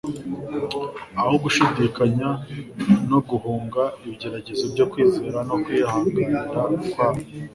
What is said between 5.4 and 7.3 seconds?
no kwiharigana kwabo,